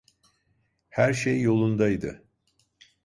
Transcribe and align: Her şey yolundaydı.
Her 0.89 1.13
şey 1.13 1.41
yolundaydı. 1.41 2.23